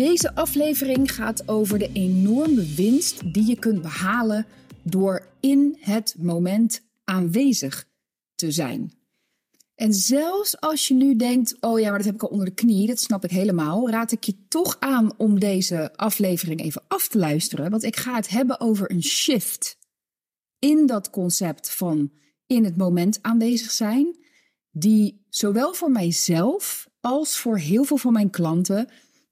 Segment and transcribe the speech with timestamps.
[0.00, 4.46] Deze aflevering gaat over de enorme winst die je kunt behalen
[4.82, 7.88] door in het moment aanwezig
[8.34, 8.92] te zijn.
[9.74, 12.54] En zelfs als je nu denkt: oh ja, maar dat heb ik al onder de
[12.54, 17.08] knie, dat snap ik helemaal, raad ik je toch aan om deze aflevering even af
[17.08, 17.70] te luisteren.
[17.70, 19.78] Want ik ga het hebben over een shift
[20.58, 22.12] in dat concept van
[22.46, 24.16] in het moment aanwezig zijn,
[24.70, 28.88] die zowel voor mijzelf als voor heel veel van mijn klanten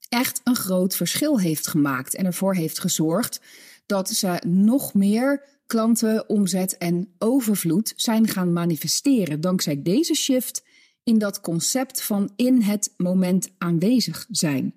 [0.09, 3.41] echt een groot verschil heeft gemaakt en ervoor heeft gezorgd
[3.87, 10.65] dat ze nog meer klanten, omzet en overvloed zijn gaan manifesteren dankzij deze shift
[11.03, 14.75] in dat concept van in het moment aanwezig zijn.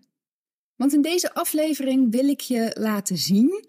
[0.75, 3.65] Want in deze aflevering wil ik je laten zien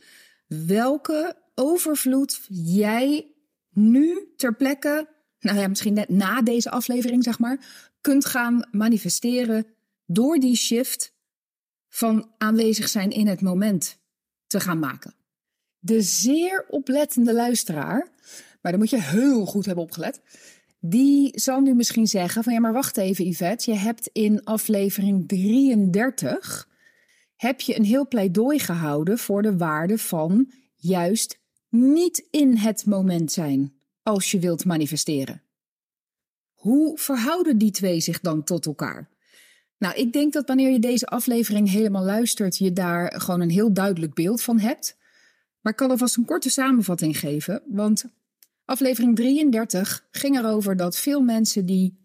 [0.47, 3.27] welke overvloed jij
[3.71, 5.09] nu ter plekke,
[5.41, 7.65] nou ja, misschien net na deze aflevering, zeg maar,
[8.01, 9.67] kunt gaan manifesteren
[10.07, 11.12] door die shift
[11.95, 13.99] van aanwezig zijn in het moment
[14.47, 15.15] te gaan maken.
[15.79, 18.09] De zeer oplettende luisteraar,
[18.61, 20.21] maar dan moet je heel goed hebben opgelet,
[20.81, 25.29] die zal nu misschien zeggen van ja, maar wacht even Yvette, je hebt in aflevering
[25.29, 26.69] 33
[27.37, 33.33] heb je een heel pleidooi gehouden voor de waarde van juist niet in het moment
[33.33, 35.43] zijn als je wilt manifesteren.
[36.53, 39.12] Hoe verhouden die twee zich dan tot elkaar?
[39.83, 43.73] Nou, ik denk dat wanneer je deze aflevering helemaal luistert, je daar gewoon een heel
[43.73, 44.97] duidelijk beeld van hebt.
[45.61, 48.05] Maar ik kan alvast een korte samenvatting geven, want
[48.65, 51.99] aflevering 33 ging erover dat veel mensen die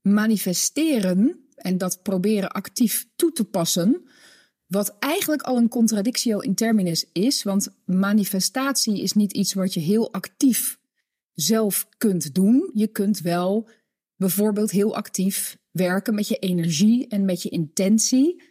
[0.00, 4.02] manifesteren en dat proberen actief toe te passen,
[4.66, 9.80] wat eigenlijk al een contradictio in terminus is, want manifestatie is niet iets wat je
[9.80, 10.78] heel actief
[11.32, 12.70] zelf kunt doen.
[12.74, 13.68] Je kunt wel
[14.20, 18.42] bijvoorbeeld heel actief werken met je energie en met je intentie,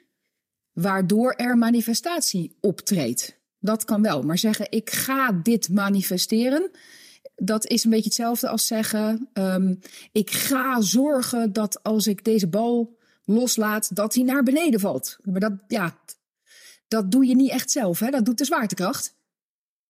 [0.71, 3.37] waardoor er manifestatie optreedt.
[3.59, 6.71] Dat kan wel, maar zeggen ik ga dit manifesteren,
[7.35, 9.79] dat is een beetje hetzelfde als zeggen um,
[10.11, 15.17] ik ga zorgen dat als ik deze bal loslaat, dat hij naar beneden valt.
[15.23, 15.97] Maar dat, ja,
[16.87, 18.09] dat doe je niet echt zelf, hè?
[18.09, 19.15] dat doet de zwaartekracht.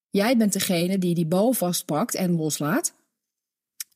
[0.09, 2.93] Jij bent degene die die bal vastpakt en loslaat.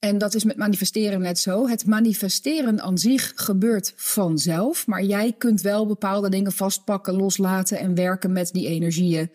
[0.03, 1.67] En dat is met manifesteren net zo.
[1.67, 7.95] Het manifesteren aan zich gebeurt vanzelf, maar jij kunt wel bepaalde dingen vastpakken, loslaten en
[7.95, 9.31] werken met die energieën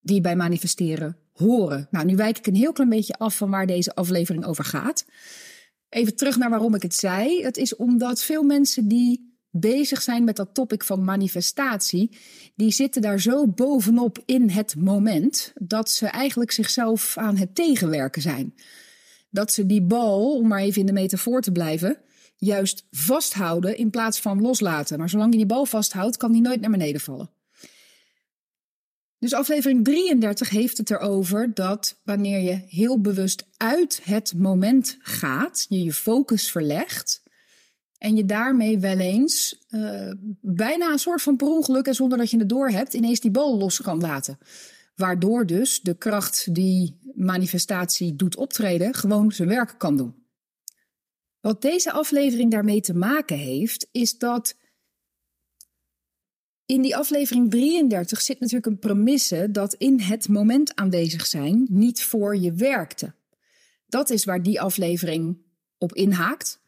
[0.00, 1.88] die bij manifesteren horen.
[1.90, 5.04] Nou, nu wijk ik een heel klein beetje af van waar deze aflevering over gaat.
[5.88, 7.42] Even terug naar waarom ik het zei.
[7.42, 12.16] Het is omdat veel mensen die bezig zijn met dat topic van manifestatie,
[12.54, 18.22] die zitten daar zo bovenop in het moment dat ze eigenlijk zichzelf aan het tegenwerken
[18.22, 18.54] zijn.
[19.36, 21.98] Dat ze die bal, om maar even in de metafoor te blijven,
[22.36, 24.98] juist vasthouden in plaats van loslaten.
[24.98, 27.30] Maar zolang je die bal vasthoudt, kan die nooit naar beneden vallen.
[29.18, 35.66] Dus aflevering 33 heeft het erover dat wanneer je heel bewust uit het moment gaat,
[35.68, 37.22] je je focus verlegt,
[37.98, 42.30] en je daarmee wel eens uh, bijna een soort van per ongeluk en zonder dat
[42.30, 44.38] je het door hebt, ineens die bal los kan laten.
[44.96, 50.14] Waardoor dus de kracht die manifestatie doet optreden, gewoon zijn werk kan doen.
[51.40, 54.56] Wat deze aflevering daarmee te maken heeft, is dat
[56.66, 62.02] in die aflevering 33 zit natuurlijk een premisse dat in het moment aanwezig zijn niet
[62.02, 63.14] voor je werkte.
[63.86, 65.38] Dat is waar die aflevering
[65.78, 66.60] op inhaakt.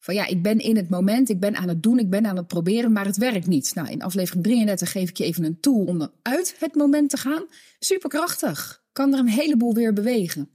[0.00, 2.36] Van ja, ik ben in het moment, ik ben aan het doen, ik ben aan
[2.36, 3.74] het proberen, maar het werkt niet.
[3.74, 7.16] Nou, in aflevering 33 geef ik je even een tool om uit het moment te
[7.16, 7.44] gaan.
[7.78, 8.82] Superkrachtig.
[8.92, 10.50] Kan er een heleboel weer bewegen.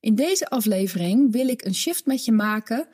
[0.00, 2.88] In deze aflevering wil ik een shift met je maken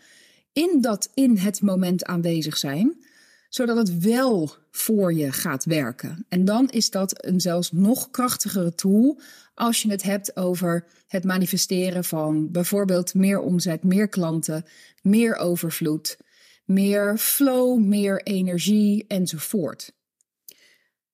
[0.52, 3.04] in dat in het moment aanwezig zijn,
[3.48, 6.24] zodat het wel voor je gaat werken.
[6.28, 9.20] En dan is dat een zelfs nog krachtigere tool
[9.54, 14.64] als je het hebt over het manifesteren van bijvoorbeeld meer omzet, meer klanten,
[15.02, 16.16] meer overvloed,
[16.64, 19.92] meer flow, meer energie enzovoort.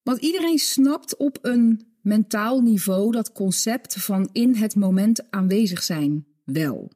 [0.02, 6.26] Want iedereen snapt op een mentaal niveau dat concept van in het moment aanwezig zijn
[6.44, 6.92] wel.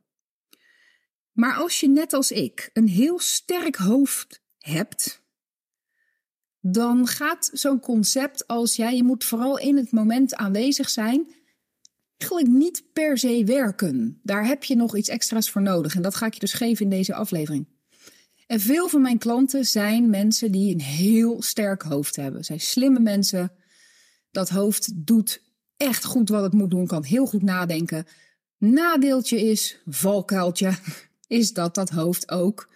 [1.33, 5.23] Maar als je net als ik een heel sterk hoofd hebt,
[6.73, 11.27] dan gaat zo'n concept als jij, je moet vooral in het moment aanwezig zijn,
[12.17, 14.21] eigenlijk niet per se werken.
[14.23, 15.95] Daar heb je nog iets extra's voor nodig.
[15.95, 17.67] En dat ga ik je dus geven in deze aflevering.
[18.47, 22.45] En veel van mijn klanten zijn mensen die een heel sterk hoofd hebben.
[22.45, 23.53] Zijn slimme mensen.
[24.31, 25.43] Dat hoofd doet
[25.77, 28.07] echt goed wat het moet doen, kan heel goed nadenken.
[28.59, 30.73] Nadeeltje is, valkuiltje,
[31.27, 32.69] is dat dat hoofd ook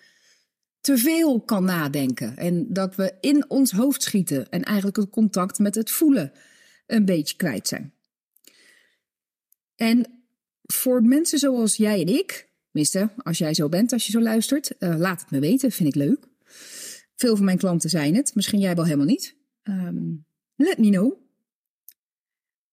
[0.82, 5.58] te veel kan nadenken en dat we in ons hoofd schieten en eigenlijk het contact
[5.58, 6.32] met het voelen
[6.86, 7.92] een beetje kwijt zijn.
[9.76, 10.06] En
[10.62, 14.74] voor mensen zoals jij en ik, tenminste, als jij zo bent, als je zo luistert,
[14.78, 16.26] uh, laat het me weten, vind ik leuk.
[17.16, 19.36] Veel van mijn klanten zijn het, misschien jij wel helemaal niet.
[19.62, 20.24] Um,
[20.56, 21.21] let me know.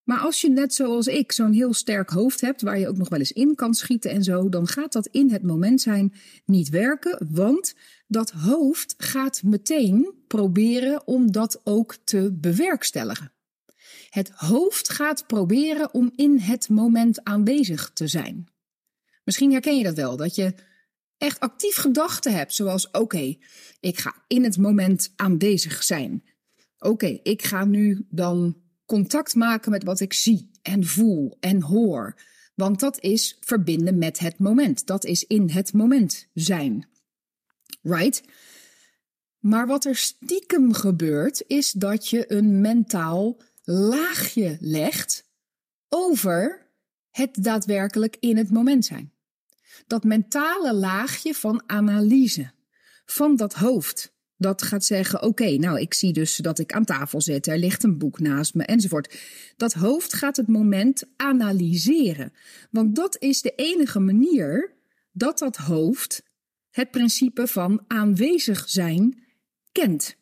[0.09, 3.09] Maar als je net zoals ik zo'n heel sterk hoofd hebt, waar je ook nog
[3.09, 6.13] wel eens in kan schieten en zo, dan gaat dat in het moment zijn
[6.45, 7.73] niet werken, want
[8.07, 13.31] dat hoofd gaat meteen proberen om dat ook te bewerkstelligen.
[14.09, 18.47] Het hoofd gaat proberen om in het moment aanwezig te zijn.
[19.23, 20.53] Misschien herken je dat wel, dat je
[21.17, 23.37] echt actief gedachten hebt, zoals oké,
[23.79, 26.23] ik ga in het moment aanwezig zijn.
[26.79, 32.15] Oké, ik ga nu dan contact maken met wat ik zie en voel en hoor.
[32.55, 34.85] Want dat is verbinden met het moment.
[34.85, 36.87] Dat is in het moment zijn.
[37.81, 38.23] Right?
[39.39, 45.29] Maar wat er stiekem gebeurt, is dat je een mentaal laagje legt
[45.89, 46.67] over
[47.09, 49.13] het daadwerkelijk in het moment zijn.
[49.87, 52.51] Dat mentale laagje van analyse,
[53.05, 57.21] van dat hoofd, dat gaat zeggen: Oké, nou, ik zie dus dat ik aan tafel
[57.21, 59.17] zit, er ligt een boek naast me, enzovoort.
[59.57, 62.33] Dat hoofd gaat het moment analyseren.
[62.71, 64.73] Want dat is de enige manier
[65.11, 66.23] dat dat hoofd
[66.69, 69.23] het principe van aanwezig zijn
[69.71, 70.15] kent.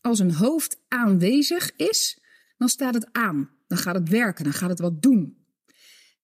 [0.00, 2.22] Als een hoofd aanwezig is,
[2.56, 3.50] dan staat het aan.
[3.66, 5.36] Dan gaat het werken, dan gaat het wat doen.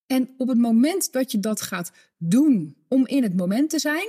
[0.07, 4.09] En op het moment dat je dat gaat doen om in het moment te zijn,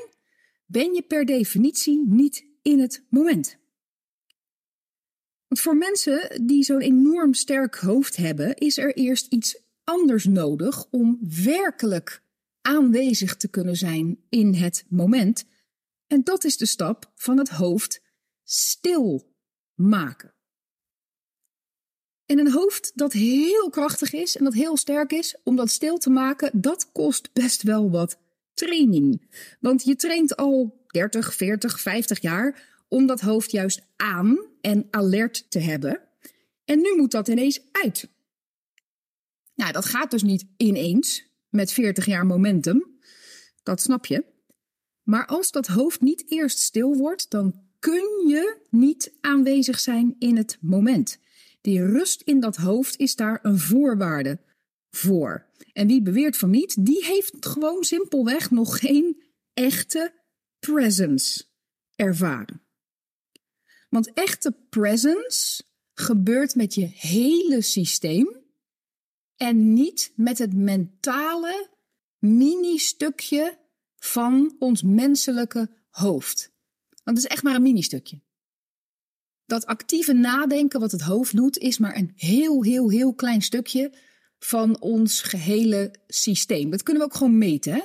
[0.65, 3.57] ben je per definitie niet in het moment.
[5.47, 10.85] Want voor mensen die zo'n enorm sterk hoofd hebben, is er eerst iets anders nodig
[10.91, 12.23] om werkelijk
[12.61, 15.45] aanwezig te kunnen zijn in het moment.
[16.07, 18.01] En dat is de stap van het hoofd
[18.43, 19.33] stil
[19.73, 20.33] maken.
[22.25, 25.97] En een hoofd dat heel krachtig is en dat heel sterk is, om dat stil
[25.97, 28.17] te maken, dat kost best wel wat
[28.53, 29.21] training.
[29.59, 35.45] Want je traint al 30, 40, 50 jaar om dat hoofd juist aan en alert
[35.51, 36.01] te hebben.
[36.65, 38.09] En nu moet dat ineens uit.
[39.55, 42.99] Nou, dat gaat dus niet ineens met 40 jaar momentum.
[43.63, 44.25] Dat snap je.
[45.03, 50.37] Maar als dat hoofd niet eerst stil wordt, dan kun je niet aanwezig zijn in
[50.37, 51.17] het moment.
[51.61, 54.39] Die rust in dat hoofd is daar een voorwaarde
[54.89, 55.45] voor.
[55.73, 60.13] En wie beweert van niet, die heeft gewoon simpelweg nog geen echte
[60.73, 61.45] presence
[61.95, 62.61] ervaren.
[63.89, 65.63] Want echte presence
[65.93, 68.43] gebeurt met je hele systeem
[69.35, 71.69] en niet met het mentale
[72.17, 73.59] mini-stukje
[73.95, 76.51] van ons menselijke hoofd.
[77.03, 78.21] Want het is echt maar een mini-stukje.
[79.45, 83.91] Dat actieve nadenken wat het hoofd doet, is maar een heel, heel, heel klein stukje
[84.39, 86.69] van ons gehele systeem.
[86.69, 87.73] Dat kunnen we ook gewoon meten.
[87.73, 87.81] Hè?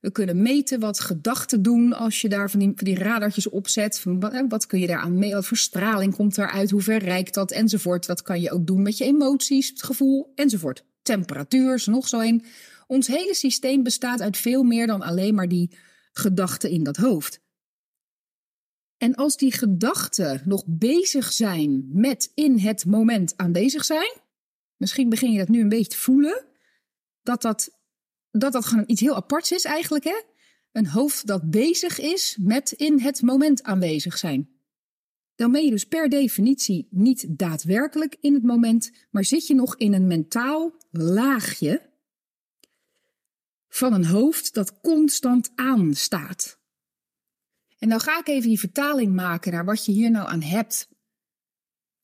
[0.00, 4.00] We kunnen meten wat gedachten doen als je daar van die, van radartjes opzet.
[4.00, 5.34] Van wat, wat kun je daaraan mee?
[5.34, 6.70] Wat voor straling komt daaruit?
[6.70, 7.50] Hoe ver reikt dat?
[7.50, 8.06] Enzovoort.
[8.06, 10.84] Dat kan je ook doen met je emoties, het gevoel enzovoort.
[11.02, 12.44] Temperatuur nog zo een.
[12.86, 15.76] Ons hele systeem bestaat uit veel meer dan alleen maar die
[16.12, 17.40] gedachten in dat hoofd.
[18.96, 24.12] En als die gedachten nog bezig zijn met in het moment aanwezig zijn,
[24.76, 26.44] misschien begin je dat nu een beetje te voelen,
[27.22, 27.79] dat dat,
[28.30, 30.04] dat, dat gewoon iets heel aparts is eigenlijk.
[30.04, 30.20] Hè?
[30.72, 34.48] Een hoofd dat bezig is met in het moment aanwezig zijn.
[35.34, 39.76] Dan ben je dus per definitie niet daadwerkelijk in het moment, maar zit je nog
[39.76, 41.88] in een mentaal laagje
[43.68, 46.58] van een hoofd dat constant aanstaat.
[47.78, 50.88] En nou ga ik even die vertaling maken naar wat je hier nou aan hebt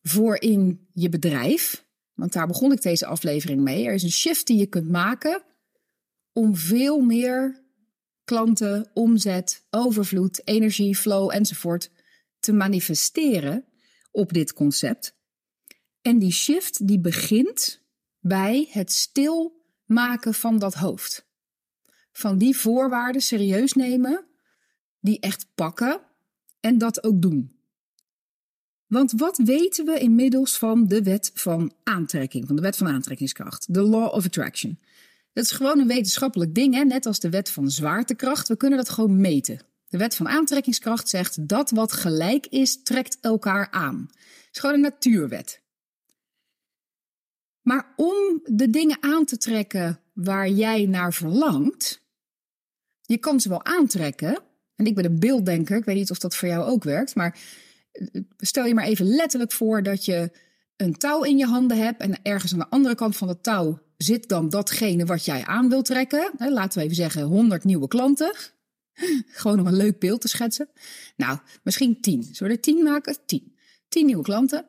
[0.02, 1.84] voor in je bedrijf.
[2.14, 3.86] Want daar begon ik deze aflevering mee.
[3.86, 5.42] Er is een shift die je kunt maken
[6.36, 7.64] om veel meer
[8.24, 11.90] klanten, omzet, overvloed, energie, flow enzovoort
[12.38, 13.64] te manifesteren
[14.10, 15.16] op dit concept.
[16.02, 17.82] En die shift die begint
[18.18, 21.26] bij het stilmaken van dat hoofd.
[22.12, 24.26] Van die voorwaarden serieus nemen
[25.00, 26.00] die echt pakken
[26.60, 27.56] en dat ook doen.
[28.86, 33.74] Want wat weten we inmiddels van de wet van aantrekking, van de wet van aantrekkingskracht,
[33.74, 34.78] de law of attraction?
[35.36, 36.84] Dat is gewoon een wetenschappelijk ding, hè?
[36.84, 38.48] net als de wet van zwaartekracht.
[38.48, 39.60] We kunnen dat gewoon meten.
[39.88, 44.06] De wet van aantrekkingskracht zegt dat wat gelijk is, trekt elkaar aan.
[44.10, 45.62] Het is gewoon een natuurwet.
[47.62, 52.02] Maar om de dingen aan te trekken waar jij naar verlangt,
[53.02, 54.38] je kan ze wel aantrekken,
[54.76, 57.38] En ik ben een beelddenker, ik weet niet of dat voor jou ook werkt, maar
[57.92, 60.30] eh, stel je maar even letterlijk voor dat je
[60.76, 63.84] een touw in je handen hebt en ergens aan de andere kant van het touw
[63.96, 66.30] zit dan datgene wat jij aan wilt trekken.
[66.38, 68.34] Laten we even zeggen 100 nieuwe klanten.
[69.26, 70.68] Gewoon om een leuk beeld te schetsen.
[71.16, 72.22] Nou, misschien 10.
[72.22, 73.16] Zullen we er 10 maken?
[73.26, 73.56] 10.
[73.88, 74.66] 10 nieuwe klanten.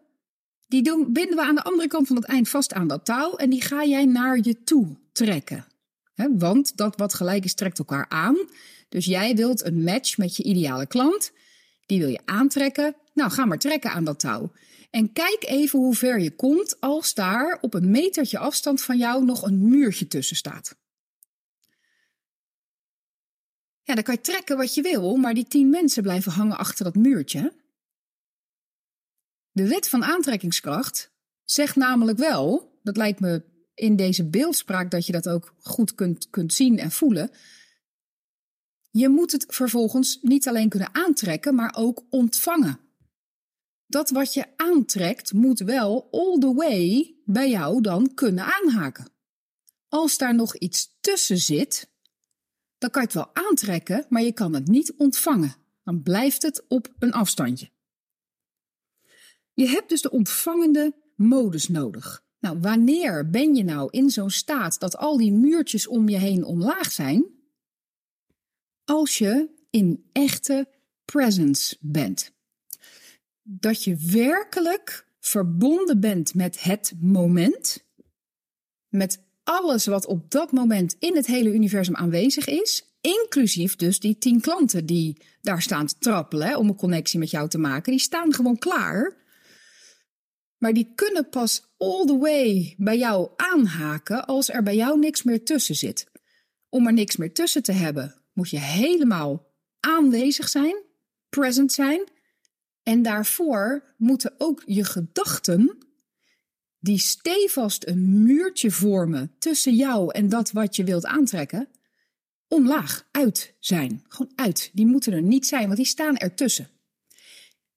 [0.67, 3.35] Die doen, binden we aan de andere kant van het eind vast aan dat touw
[3.35, 5.65] en die ga jij naar je toe trekken.
[6.37, 8.37] want dat wat gelijk is, trekt elkaar aan.
[8.89, 11.31] Dus jij wilt een match met je ideale klant.
[11.85, 12.95] Die wil je aantrekken.
[13.13, 14.51] Nou, ga maar trekken aan dat touw.
[14.89, 19.25] En kijk even hoe ver je komt als daar op een metertje afstand van jou
[19.25, 20.75] nog een muurtje tussen staat.
[23.83, 26.83] Ja, dan kan je trekken wat je wil, maar die tien mensen blijven hangen achter
[26.83, 27.53] dat muurtje.
[29.51, 31.11] De wet van aantrekkingskracht
[31.43, 36.29] zegt namelijk wel, dat lijkt me in deze beeldspraak dat je dat ook goed kunt,
[36.29, 37.31] kunt zien en voelen.
[38.91, 42.79] Je moet het vervolgens niet alleen kunnen aantrekken, maar ook ontvangen.
[43.87, 49.11] Dat wat je aantrekt moet wel all the way bij jou dan kunnen aanhaken.
[49.87, 51.91] Als daar nog iets tussen zit,
[52.77, 55.55] dan kan je het wel aantrekken, maar je kan het niet ontvangen.
[55.83, 57.69] Dan blijft het op een afstandje.
[59.53, 62.25] Je hebt dus de ontvangende modus nodig.
[62.39, 66.43] Nou, wanneer ben je nou in zo'n staat dat al die muurtjes om je heen
[66.43, 67.25] omlaag zijn?
[68.83, 70.67] Als je in echte
[71.05, 72.36] presence bent.
[73.49, 77.85] Dat je werkelijk verbonden bent met het moment,
[78.87, 84.17] met alles wat op dat moment in het hele universum aanwezig is, inclusief dus die
[84.17, 88.01] tien klanten die daar staan te trappelen om een connectie met jou te maken, die
[88.01, 89.15] staan gewoon klaar.
[90.57, 95.23] Maar die kunnen pas all the way bij jou aanhaken als er bij jou niks
[95.23, 96.11] meer tussen zit.
[96.69, 100.83] Om er niks meer tussen te hebben, moet je helemaal aanwezig zijn,
[101.29, 102.15] present zijn.
[102.87, 105.77] En daarvoor moeten ook je gedachten
[106.79, 111.69] die stevast een muurtje vormen tussen jou en dat wat je wilt aantrekken,
[112.47, 114.05] omlaag, uit zijn.
[114.07, 114.69] Gewoon uit.
[114.73, 116.69] Die moeten er niet zijn, want die staan ertussen.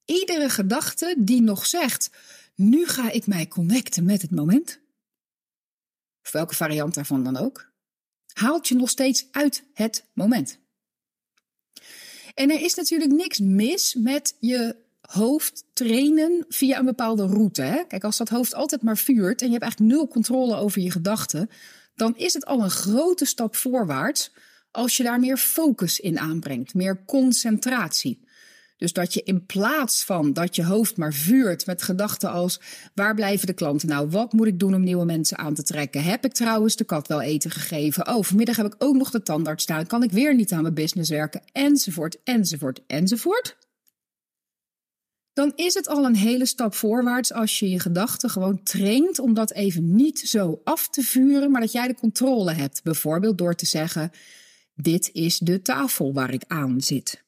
[0.05, 2.11] Iedere gedachte die nog zegt:
[2.55, 4.81] Nu ga ik mij connecten met het moment,
[6.23, 7.73] of welke variant daarvan dan ook,
[8.33, 10.59] haalt je nog steeds uit het moment.
[12.35, 17.63] En er is natuurlijk niks mis met je hoofd trainen via een bepaalde route.
[17.63, 17.85] Hè?
[17.85, 20.91] Kijk, als dat hoofd altijd maar vuurt en je hebt eigenlijk nul controle over je
[20.91, 21.51] gedachten,
[21.95, 24.33] dan is het al een grote stap voorwaarts
[24.71, 28.29] als je daar meer focus in aanbrengt, meer concentratie.
[28.77, 32.61] Dus dat je in plaats van dat je hoofd maar vuurt met gedachten als:
[32.95, 34.09] waar blijven de klanten nou?
[34.09, 36.03] Wat moet ik doen om nieuwe mensen aan te trekken?
[36.03, 38.09] Heb ik trouwens de kat wel eten gegeven?
[38.09, 39.87] Oh, vanmiddag heb ik ook nog de tandarts staan.
[39.87, 41.43] Kan ik weer niet aan mijn business werken?
[41.53, 43.57] Enzovoort, enzovoort, enzovoort
[45.33, 49.35] dan is het al een hele stap voorwaarts als je je gedachten gewoon traint om
[49.35, 52.83] dat even niet zo af te vuren, maar dat jij de controle hebt.
[52.83, 54.11] Bijvoorbeeld door te zeggen:
[54.75, 57.25] Dit is de tafel waar ik aan zit.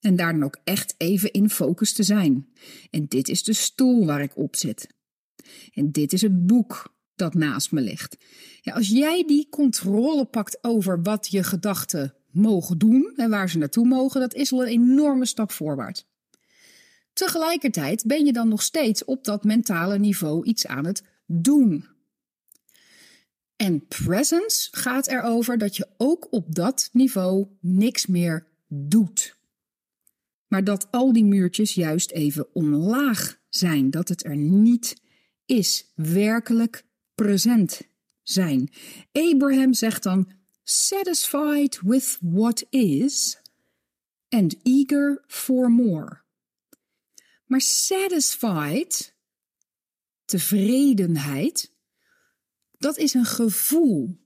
[0.00, 2.48] En daar dan ook echt even in focus te zijn.
[2.90, 4.88] En dit is de stoel waar ik op zit.
[5.74, 8.16] En dit is het boek dat naast me ligt.
[8.60, 13.58] Ja, als jij die controle pakt over wat je gedachten mogen doen en waar ze
[13.58, 16.09] naartoe mogen, dat is al een enorme stap voorwaarts.
[17.20, 21.84] Tegelijkertijd ben je dan nog steeds op dat mentale niveau iets aan het doen.
[23.56, 29.36] En presence gaat erover dat je ook op dat niveau niks meer doet.
[30.46, 35.02] Maar dat al die muurtjes juist even omlaag zijn, dat het er niet
[35.46, 36.84] is, werkelijk
[37.14, 37.80] present
[38.22, 38.72] zijn.
[39.12, 43.38] Abraham zegt dan: satisfied with what is
[44.28, 46.20] and eager for more.
[47.50, 49.14] Maar satisfied,
[50.24, 51.72] tevredenheid,
[52.78, 54.18] dat is een gevoel.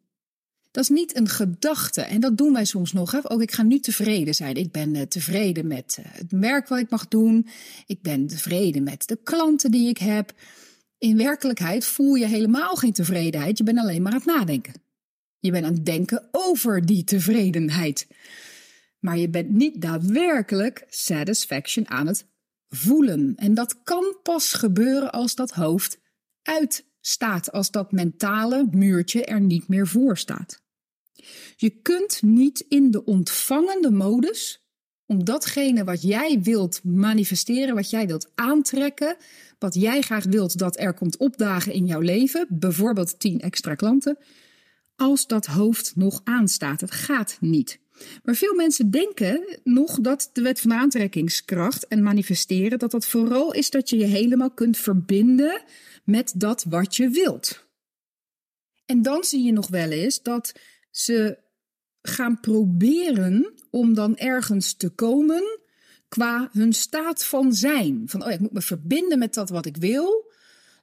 [0.70, 2.00] Dat is niet een gedachte.
[2.00, 3.12] En dat doen wij soms nog.
[3.12, 3.30] Hè?
[3.30, 4.54] Ook ik ga nu tevreden zijn.
[4.54, 7.48] Ik ben uh, tevreden met uh, het werk wat ik mag doen.
[7.86, 10.32] Ik ben tevreden met de klanten die ik heb.
[10.98, 13.58] In werkelijkheid voel je helemaal geen tevredenheid.
[13.58, 14.74] Je bent alleen maar aan het nadenken.
[15.38, 18.06] Je bent aan het denken over die tevredenheid.
[18.98, 22.32] Maar je bent niet daadwerkelijk satisfaction aan het
[22.74, 23.32] voelen.
[23.36, 25.98] En dat kan pas gebeuren als dat hoofd
[26.42, 30.62] uitstaat, als dat mentale muurtje er niet meer voor staat.
[31.56, 34.64] Je kunt niet in de ontvangende modus
[35.06, 39.16] om datgene wat jij wilt manifesteren, wat jij wilt aantrekken,
[39.58, 44.18] wat jij graag wilt dat er komt opdagen in jouw leven, bijvoorbeeld 10 extra klanten,
[44.96, 46.80] als dat hoofd nog aanstaat.
[46.80, 47.82] Het gaat niet.
[48.22, 53.52] Maar veel mensen denken nog dat de wet van aantrekkingskracht en manifesteren, dat dat vooral
[53.52, 55.62] is dat je je helemaal kunt verbinden
[56.04, 57.66] met dat wat je wilt.
[58.86, 60.52] En dan zie je nog wel eens dat
[60.90, 61.38] ze
[62.02, 65.62] gaan proberen om dan ergens te komen
[66.08, 68.02] qua hun staat van zijn.
[68.06, 70.32] Van, oh ik moet me verbinden met dat wat ik wil.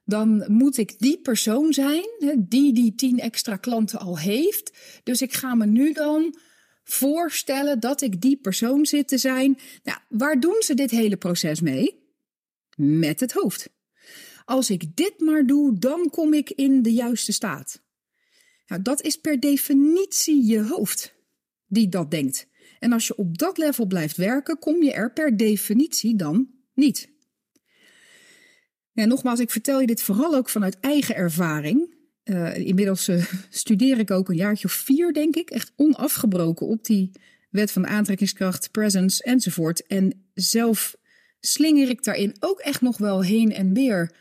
[0.04, 2.04] Dan moet ik die persoon zijn,
[2.38, 4.72] die die tien extra klanten al heeft.
[5.02, 6.36] Dus ik ga me nu dan
[6.84, 9.58] voorstellen dat ik die persoon zit te zijn.
[9.82, 12.00] Nou, waar doen ze dit hele proces mee?
[12.76, 13.68] Met het hoofd.
[14.44, 17.82] Als ik dit maar doe, dan kom ik in de juiste staat.
[18.66, 21.14] Nou, dat is per definitie je hoofd
[21.66, 22.46] die dat denkt.
[22.78, 27.10] En als je op dat level blijft werken, kom je er per definitie dan niet.
[28.92, 31.94] Nogmaals, ik vertel je dit vooral ook vanuit eigen ervaring.
[32.24, 36.84] Uh, inmiddels uh, studeer ik ook een jaartje of vier, denk ik, echt onafgebroken op
[36.84, 37.10] die
[37.50, 39.86] wet van aantrekkingskracht, presence enzovoort.
[39.86, 40.96] En zelf
[41.40, 44.14] slinger ik daarin ook echt nog wel heen en weer.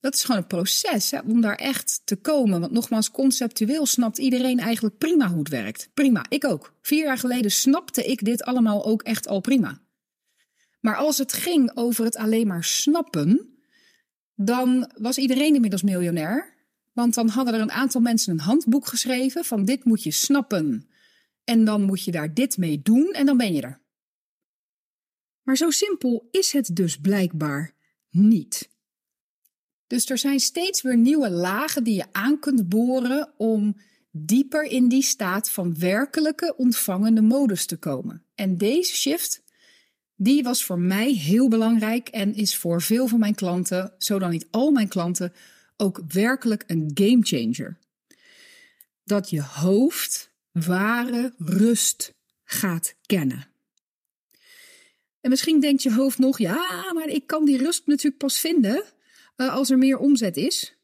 [0.00, 2.60] Dat is gewoon een proces hè, om daar echt te komen.
[2.60, 5.90] Want nogmaals, conceptueel snapt iedereen eigenlijk prima hoe het werkt.
[5.94, 6.74] Prima, ik ook.
[6.80, 9.80] Vier jaar geleden snapte ik dit allemaal ook echt al prima.
[10.80, 13.58] Maar als het ging over het alleen maar snappen,
[14.34, 16.53] dan was iedereen inmiddels miljonair.
[16.94, 20.88] Want dan hadden er een aantal mensen een handboek geschreven van dit moet je snappen.
[21.44, 23.80] En dan moet je daar dit mee doen en dan ben je er.
[25.42, 27.74] Maar zo simpel is het dus blijkbaar
[28.10, 28.72] niet.
[29.86, 33.76] Dus er zijn steeds weer nieuwe lagen die je aan kunt boren om
[34.10, 38.24] dieper in die staat van werkelijke ontvangende modus te komen.
[38.34, 39.42] En deze shift,
[40.16, 44.30] die was voor mij heel belangrijk en is voor veel van mijn klanten, zo dan
[44.30, 45.32] niet al mijn klanten,
[45.76, 47.78] ook werkelijk een gamechanger.
[49.04, 52.14] Dat je hoofd ware rust
[52.44, 53.48] gaat kennen.
[55.20, 58.84] En misschien denkt je hoofd nog, ja, maar ik kan die rust natuurlijk pas vinden
[59.36, 60.76] uh, als er meer omzet is.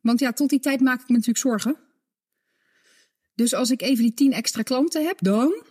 [0.00, 1.76] Want ja, tot die tijd maak ik me natuurlijk zorgen.
[3.34, 5.64] Dus als ik even die 10 extra klanten heb, dan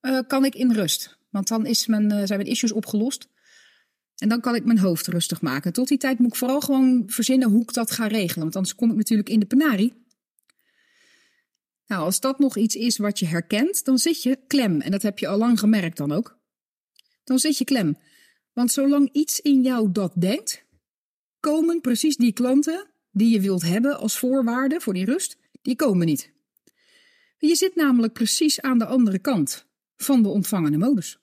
[0.00, 1.18] uh, kan ik in rust.
[1.30, 3.28] Want dan is mijn, uh, zijn mijn issues opgelost.
[4.18, 5.72] En dan kan ik mijn hoofd rustig maken.
[5.72, 8.42] Tot die tijd moet ik vooral gewoon verzinnen hoe ik dat ga regelen.
[8.42, 10.04] Want anders kom ik natuurlijk in de penarie.
[11.86, 14.80] Nou, als dat nog iets is wat je herkent, dan zit je klem.
[14.80, 16.38] En dat heb je al lang gemerkt dan ook.
[17.24, 17.96] Dan zit je klem.
[18.52, 20.64] Want zolang iets in jou dat denkt,
[21.40, 26.06] komen precies die klanten die je wilt hebben als voorwaarde voor die rust, die komen
[26.06, 26.32] niet.
[27.38, 31.18] Je zit namelijk precies aan de andere kant van de ontvangende modus.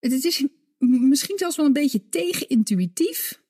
[0.00, 0.46] Het is
[0.88, 3.42] misschien zelfs wel een beetje tegenintuïtief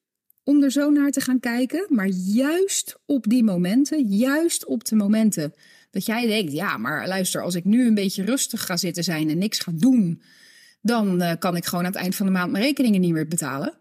[0.45, 4.97] om er zo naar te gaan kijken, maar juist op die momenten, juist op de
[4.97, 5.55] momenten
[5.91, 9.31] dat jij denkt, ja, maar luister, als ik nu een beetje rustig ga zitten zijn
[9.31, 10.23] en niks ga doen,
[10.83, 13.29] dan uh, kan ik gewoon aan het eind van de maand mijn rekeningen niet meer
[13.29, 13.79] betalen.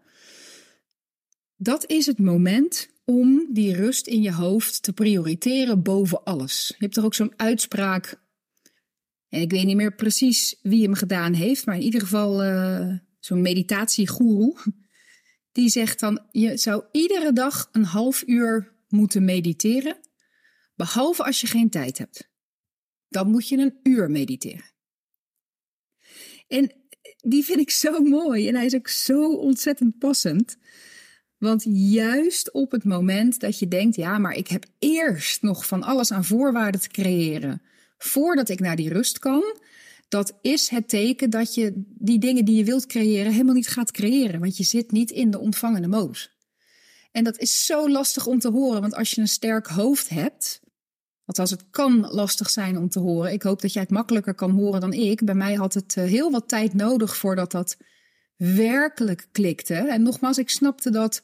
[1.56, 6.68] Dat is het moment om die rust in je hoofd te prioriteren boven alles.
[6.68, 8.20] Je hebt er ook zo'n uitspraak.
[9.28, 12.92] En ik weet niet meer precies wie hem gedaan heeft, maar in ieder geval uh,
[13.30, 14.56] zo'n meditatiegoeroe.
[15.52, 19.96] Die zegt dan: je zou iedere dag een half uur moeten mediteren,
[20.74, 22.30] behalve als je geen tijd hebt.
[23.08, 24.64] Dan moet je een uur mediteren.
[26.48, 26.72] En
[27.16, 30.56] die vind ik zo mooi en hij is ook zo ontzettend passend.
[31.38, 35.82] Want juist op het moment dat je denkt, ja, maar ik heb eerst nog van
[35.82, 37.62] alles aan voorwaarden te creëren
[37.98, 39.42] voordat ik naar die rust kan,
[40.10, 43.90] dat is het teken dat je die dingen die je wilt creëren helemaal niet gaat
[43.90, 46.38] creëren, want je zit niet in de ontvangende modus.
[47.12, 50.60] En dat is zo lastig om te horen, want als je een sterk hoofd hebt,
[51.24, 53.32] althans het kan lastig zijn om te horen.
[53.32, 55.24] Ik hoop dat jij het makkelijker kan horen dan ik.
[55.24, 57.76] Bij mij had het eh, heel wat tijd nodig voordat dat
[58.36, 59.74] werkelijk klikte.
[59.74, 61.20] En nogmaals, ik snapte dat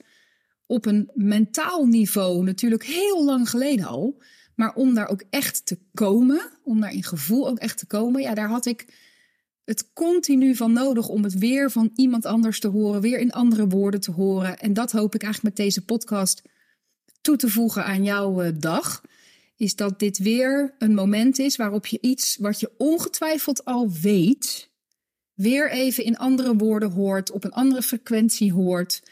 [0.67, 4.23] op een mentaal niveau natuurlijk heel lang geleden al.
[4.57, 8.23] Maar om daar ook echt te komen, om daar in gevoel ook echt te komen,
[8.23, 8.87] ja, daar had ik
[9.65, 13.67] het continu van nodig om het weer van iemand anders te horen, weer in andere
[13.67, 14.59] woorden te horen.
[14.59, 16.43] En dat hoop ik eigenlijk met deze podcast
[17.21, 19.03] toe te voegen aan jouw eh, dag.
[19.57, 24.71] Is dat dit weer een moment is waarop je iets wat je ongetwijfeld al weet,
[25.35, 29.03] weer even in andere woorden hoort, op een andere frequentie hoort,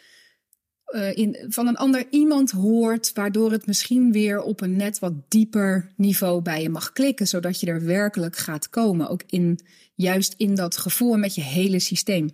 [0.88, 5.12] uh, in, van een ander iemand hoort, waardoor het misschien weer op een net wat
[5.30, 9.58] dieper niveau bij je mag klikken, zodat je er werkelijk gaat komen, ook in,
[9.94, 12.30] juist in dat gevoel met je hele systeem.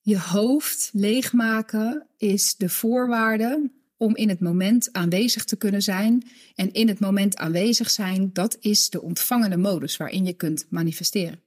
[0.00, 6.28] Je hoofd leegmaken is de voorwaarde om in het moment aanwezig te kunnen zijn.
[6.54, 11.42] En in het moment aanwezig zijn, dat is de ontvangende modus waarin je kunt manifesteren.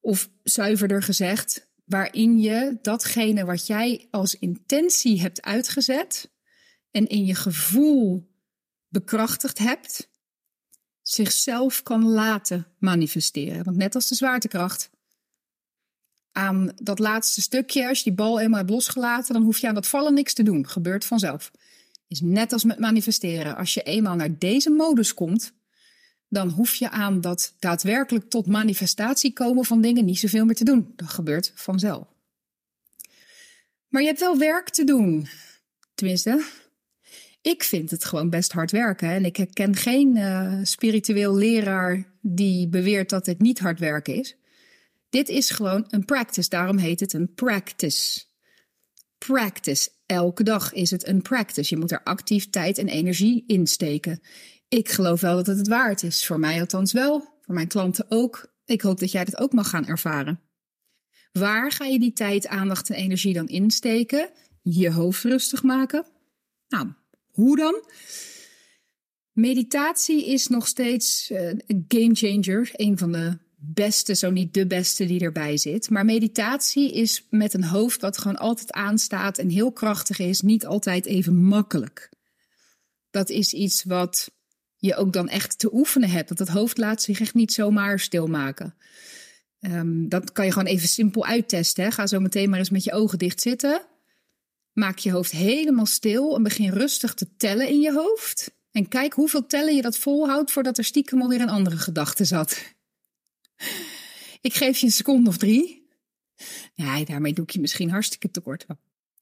[0.00, 6.30] Of zuiverder gezegd, waarin je datgene wat jij als intentie hebt uitgezet
[6.90, 8.28] en in je gevoel
[8.88, 10.10] bekrachtigd hebt,
[11.02, 13.64] zichzelf kan laten manifesteren.
[13.64, 14.90] Want net als de zwaartekracht,
[16.32, 19.74] aan dat laatste stukje, als je die bal eenmaal hebt losgelaten, dan hoef je aan
[19.74, 20.68] dat vallen niks te doen.
[20.68, 21.50] Gebeurt vanzelf.
[22.08, 23.56] Is net als met manifesteren.
[23.56, 25.52] Als je eenmaal naar deze modus komt,
[26.28, 30.64] dan hoef je aan dat daadwerkelijk tot manifestatie komen van dingen niet zoveel meer te
[30.64, 30.92] doen.
[30.96, 32.06] Dat gebeurt vanzelf.
[33.88, 35.28] Maar je hebt wel werk te doen.
[35.94, 36.44] Tenminste,
[37.42, 39.08] ik vind het gewoon best hard werken.
[39.08, 44.36] En ik ken geen uh, spiritueel leraar die beweert dat het niet hard werken is.
[45.10, 48.26] Dit is gewoon een practice, daarom heet het een practice.
[49.18, 49.90] Practice.
[50.06, 51.74] Elke dag is het een practice.
[51.74, 54.20] Je moet er actief tijd en energie in steken.
[54.68, 56.26] Ik geloof wel dat het het waard is.
[56.26, 57.20] Voor mij althans wel.
[57.40, 58.52] Voor mijn klanten ook.
[58.64, 60.40] Ik hoop dat jij dat ook mag gaan ervaren.
[61.32, 64.30] Waar ga je die tijd, aandacht en energie dan insteken?
[64.62, 66.06] Je hoofd rustig maken.
[66.68, 66.92] Nou,
[67.30, 67.84] hoe dan?
[69.32, 72.70] Meditatie is nog steeds uh, een game changer.
[72.72, 75.90] Een van de beste, zo niet de beste die erbij zit.
[75.90, 80.66] Maar meditatie is met een hoofd wat gewoon altijd aanstaat en heel krachtig is, niet
[80.66, 82.10] altijd even makkelijk.
[83.10, 84.30] Dat is iets wat
[84.78, 86.28] je ook dan echt te oefenen hebt.
[86.28, 88.74] Want het hoofd laat zich echt niet zomaar stilmaken.
[89.60, 91.84] Um, dat kan je gewoon even simpel uittesten.
[91.84, 91.90] Hè.
[91.90, 93.82] Ga zo meteen maar eens met je ogen dicht zitten.
[94.72, 98.56] Maak je hoofd helemaal stil en begin rustig te tellen in je hoofd.
[98.72, 102.74] En kijk hoeveel tellen je dat volhoudt voordat er stiekem alweer een andere gedachte zat.
[104.40, 105.88] Ik geef je een seconde of drie.
[106.74, 108.66] Ja, daarmee doe ik je misschien hartstikke tekort.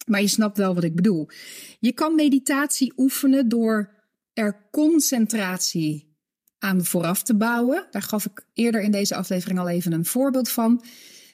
[0.06, 1.28] Maar je snapt wel wat ik bedoel.
[1.80, 3.95] Je kan meditatie oefenen door
[4.36, 6.16] er concentratie
[6.58, 7.86] aan vooraf te bouwen.
[7.90, 10.84] Daar gaf ik eerder in deze aflevering al even een voorbeeld van.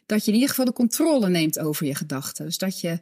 [0.07, 2.45] Dat je in ieder geval de controle neemt over je gedachten.
[2.45, 3.01] Dus dat je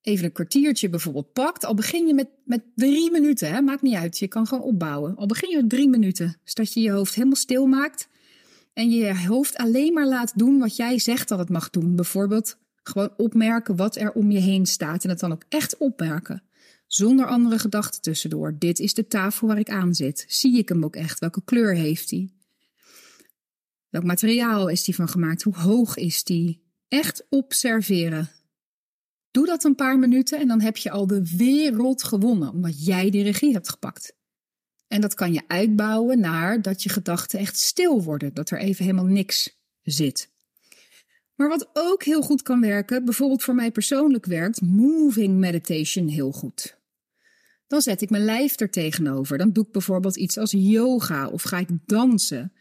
[0.00, 1.64] even een kwartiertje bijvoorbeeld pakt.
[1.64, 3.60] Al begin je met, met drie minuten, hè?
[3.60, 4.18] maakt niet uit.
[4.18, 5.16] Je kan gewoon opbouwen.
[5.16, 6.36] Al begin je met drie minuten.
[6.44, 8.08] Dus dat je je hoofd helemaal stil maakt.
[8.72, 11.96] En je hoofd alleen maar laat doen wat jij zegt dat het mag doen.
[11.96, 15.04] Bijvoorbeeld gewoon opmerken wat er om je heen staat.
[15.04, 16.42] En het dan ook echt opmerken.
[16.94, 18.58] Zonder andere gedachten tussendoor.
[18.58, 20.24] Dit is de tafel waar ik aan zit.
[20.28, 21.18] Zie ik hem ook echt?
[21.18, 22.30] Welke kleur heeft hij?
[23.88, 25.42] Welk materiaal is die van gemaakt?
[25.42, 26.62] Hoe hoog is die?
[26.88, 28.30] Echt observeren.
[29.30, 33.10] Doe dat een paar minuten en dan heb je al de wereld gewonnen, omdat jij
[33.10, 34.16] die regie hebt gepakt.
[34.86, 38.84] En dat kan je uitbouwen naar dat je gedachten echt stil worden, dat er even
[38.84, 40.30] helemaal niks zit.
[41.34, 46.32] Maar wat ook heel goed kan werken, bijvoorbeeld voor mij persoonlijk werkt moving meditation heel
[46.32, 46.80] goed.
[47.72, 49.38] Dan zet ik mijn lijf er tegenover.
[49.38, 52.52] Dan doe ik bijvoorbeeld iets als yoga of ga ik dansen.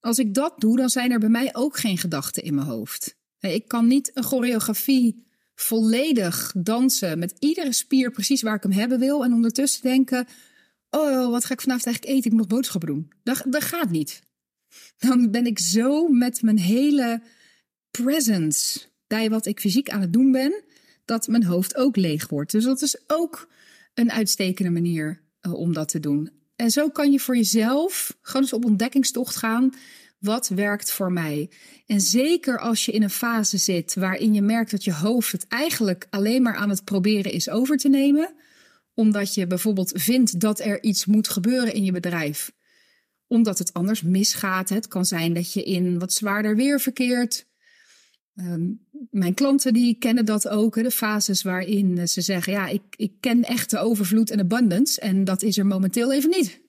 [0.00, 3.16] Als ik dat doe, dan zijn er bij mij ook geen gedachten in mijn hoofd.
[3.40, 8.98] Ik kan niet een choreografie volledig dansen met iedere spier precies waar ik hem hebben
[8.98, 10.26] wil en ondertussen denken:
[10.90, 12.30] oh, wat ga ik vanavond eigenlijk eten?
[12.30, 13.12] Ik moet boodschappen doen.
[13.22, 14.22] Dat, dat gaat niet.
[14.98, 17.22] Dan ben ik zo met mijn hele
[17.90, 20.62] presence bij wat ik fysiek aan het doen ben,
[21.04, 22.50] dat mijn hoofd ook leeg wordt.
[22.50, 23.52] Dus dat is ook
[23.94, 26.30] een uitstekende manier uh, om dat te doen.
[26.56, 29.74] En zo kan je voor jezelf gewoon eens op ontdekkingstocht gaan.
[30.18, 31.50] Wat werkt voor mij?
[31.86, 35.46] En zeker als je in een fase zit waarin je merkt dat je hoofd het
[35.48, 38.34] eigenlijk alleen maar aan het proberen is over te nemen,
[38.94, 42.52] omdat je bijvoorbeeld vindt dat er iets moet gebeuren in je bedrijf,
[43.26, 44.68] omdat het anders misgaat.
[44.68, 47.46] Het kan zijn dat je in wat zwaarder weer verkeert.
[48.34, 48.70] Ehm,
[49.10, 53.42] mijn klanten die kennen dat ook, de fases waarin ze zeggen: Ja, ik, ik ken
[53.42, 56.60] echte overvloed en abundance en dat is er momenteel even niet.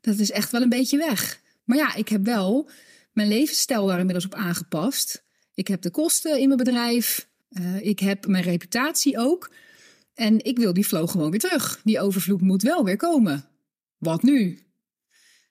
[0.00, 1.40] Dat is echt wel een beetje weg.
[1.64, 2.70] Maar ja, ik heb wel
[3.12, 5.24] mijn levensstijl daar inmiddels op aangepast.
[5.54, 7.28] Ik heb de kosten in mijn bedrijf.
[7.50, 9.52] Uh, ik heb mijn reputatie ook.
[10.14, 11.80] En ik wil die flow gewoon weer terug.
[11.84, 13.48] Die overvloed moet wel weer komen.
[13.98, 14.62] Wat nu?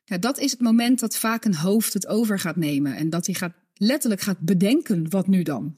[0.04, 2.96] Ja, dat is het moment dat vaak een hoofd het over gaat nemen.
[2.96, 5.78] En dat hij gaat, letterlijk gaat bedenken: wat nu dan?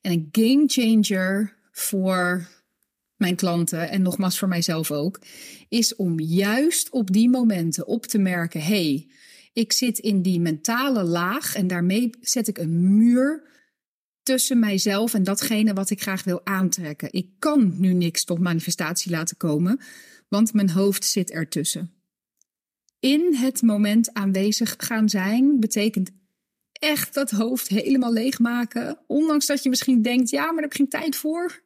[0.00, 2.48] En een game changer voor
[3.16, 5.20] mijn klanten en nogmaals voor mijzelf ook,
[5.68, 9.08] is om juist op die momenten op te merken: hey,
[9.52, 13.52] ik zit in die mentale laag en daarmee zet ik een muur
[14.22, 17.12] tussen mijzelf en datgene wat ik graag wil aantrekken.
[17.12, 19.80] Ik kan nu niks tot manifestatie laten komen,
[20.28, 21.92] want mijn hoofd zit ertussen.
[23.00, 26.10] In het moment aanwezig gaan zijn betekent
[26.78, 30.88] echt dat hoofd helemaal leegmaken, ondanks dat je misschien denkt: ja, maar daar heb geen
[30.88, 31.62] tijd voor.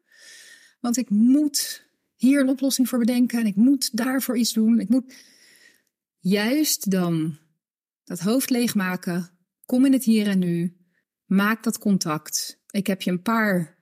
[0.80, 4.80] want ik moet hier een oplossing voor bedenken en ik moet daarvoor iets doen.
[4.80, 5.14] Ik moet
[6.18, 7.38] juist dan
[8.04, 9.30] dat hoofd leegmaken.
[9.64, 10.76] Kom in het hier en nu.
[11.24, 12.60] Maak dat contact.
[12.70, 13.78] Ik heb je een paar,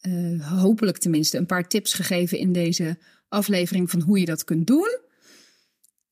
[0.00, 4.66] uh, hopelijk tenminste, een paar tips gegeven in deze aflevering van hoe je dat kunt
[4.66, 4.98] doen.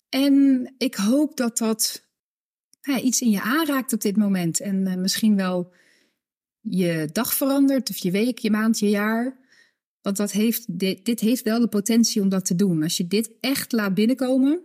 [0.08, 2.09] En ik hoop dat dat
[2.80, 4.60] ja, iets in je aanraakt op dit moment.
[4.60, 5.72] En uh, misschien wel
[6.60, 9.38] je dag verandert, of je week, je maand, je jaar.
[10.02, 12.82] Want dat heeft, dit, heeft wel de potentie om dat te doen.
[12.82, 14.62] Als je dit echt laat binnenkomen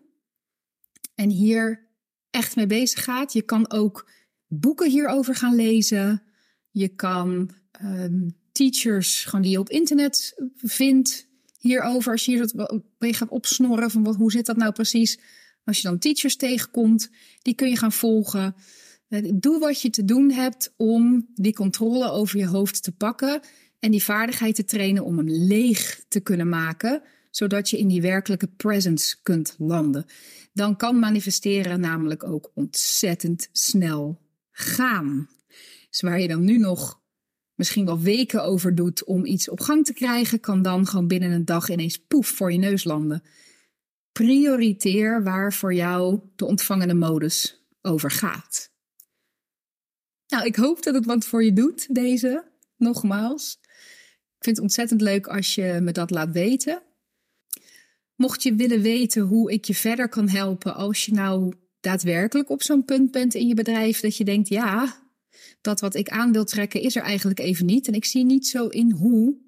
[1.16, 1.88] en hier
[2.30, 3.34] echt mee bezig gaat.
[3.34, 4.10] Je kan ook
[4.48, 6.24] boeken hierover gaan lezen.
[6.72, 7.52] Je kan
[7.84, 11.28] um, teachers gewoon die je op internet vindt
[11.60, 12.12] hierover.
[12.12, 15.20] Als je hier mee gaat opsnorren van wat, hoe zit dat nou precies.
[15.66, 17.10] Als je dan teachers tegenkomt,
[17.42, 18.56] die kun je gaan volgen.
[19.08, 23.42] Eh, doe wat je te doen hebt om die controle over je hoofd te pakken
[23.80, 27.02] en die vaardigheid te trainen om hem leeg te kunnen maken,
[27.32, 30.06] zodat je in die werkelijke presence kunt landen.
[30.54, 35.30] Dan kan manifesteren namelijk ook ontzettend snel gaan.
[35.90, 37.02] Dus waar je dan nu nog
[37.56, 41.32] misschien wel weken over doet om iets op gang te krijgen, kan dan gewoon binnen
[41.32, 43.24] een dag ineens poef voor je neus landen.
[44.16, 48.72] Prioriteer waar voor jou de ontvangende modus over gaat.
[50.28, 52.52] Nou, ik hoop dat het wat voor je doet, deze.
[52.78, 53.58] Nogmaals.
[54.38, 56.82] Ik vind het ontzettend leuk als je me dat laat weten.
[58.16, 62.64] Mocht je willen weten hoe ik je verder kan helpen als je nou daadwerkelijk op
[62.64, 64.96] zo'n punt bent in je bedrijf dat je denkt, ja,
[65.62, 67.88] dat wat ik aan wil trekken is er eigenlijk even niet.
[67.88, 69.45] En ik zie niet zo in hoe.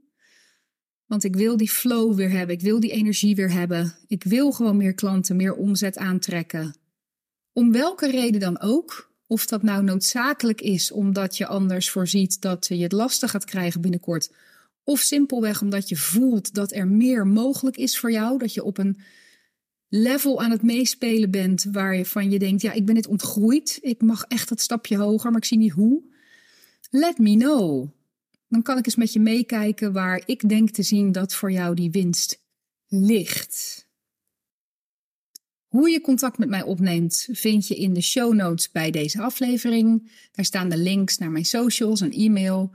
[1.07, 2.55] Want ik wil die flow weer hebben.
[2.55, 3.95] Ik wil die energie weer hebben.
[4.07, 6.75] Ik wil gewoon meer klanten, meer omzet aantrekken.
[7.53, 9.11] Om welke reden dan ook.
[9.27, 13.81] Of dat nou noodzakelijk is omdat je anders voorziet dat je het lastig gaat krijgen
[13.81, 14.31] binnenkort.
[14.83, 18.37] Of simpelweg omdat je voelt dat er meer mogelijk is voor jou.
[18.37, 18.97] Dat je op een
[19.89, 23.77] level aan het meespelen bent waar je denkt: ja, ik ben dit ontgroeid.
[23.81, 26.03] Ik mag echt dat stapje hoger, maar ik zie niet hoe.
[26.89, 27.89] Let me know.
[28.47, 31.75] Dan kan ik eens met je meekijken waar ik denk te zien dat voor jou
[31.75, 32.43] die winst
[32.87, 33.87] ligt.
[35.67, 40.11] Hoe je contact met mij opneemt, vind je in de show notes bij deze aflevering.
[40.31, 42.71] Daar staan de links naar mijn socials en e-mail.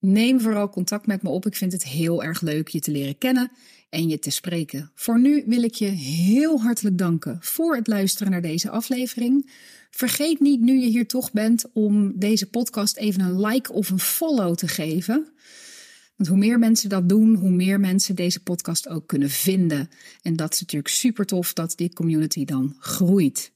[0.00, 1.46] Neem vooral contact met me op.
[1.46, 3.50] Ik vind het heel erg leuk je te leren kennen
[3.90, 4.90] en je te spreken.
[4.94, 9.50] Voor nu wil ik je heel hartelijk danken voor het luisteren naar deze aflevering.
[9.90, 13.98] Vergeet niet, nu je hier toch bent, om deze podcast even een like of een
[13.98, 15.32] follow te geven.
[16.16, 19.88] Want hoe meer mensen dat doen, hoe meer mensen deze podcast ook kunnen vinden.
[20.22, 23.52] En dat is natuurlijk super tof dat die community dan groeit.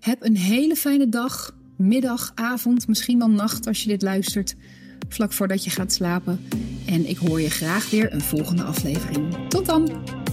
[0.00, 4.54] Heb een hele fijne dag, middag, avond, misschien wel nacht als je dit luistert,
[5.08, 6.48] vlak voordat je gaat slapen.
[6.86, 9.48] En ik hoor je graag weer een volgende aflevering.
[9.48, 10.25] Tot dan!